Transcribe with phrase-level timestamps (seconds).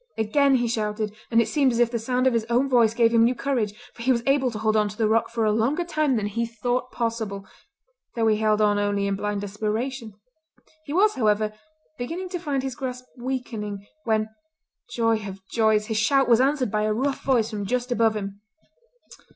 [0.17, 3.13] Again he shouted, and it seemed as if the sound of his own voice gave
[3.13, 5.51] him new courage, for he was able to hold on to the rock for a
[5.51, 10.13] longer time than he thought possible—though he held on only in blind desperation.
[10.85, 11.53] He was, however,
[11.99, 14.29] beginning to find his grasp weakening, when,
[14.89, 15.85] joy of joys!
[15.85, 18.41] his shout was answered by a rough voice from just above him.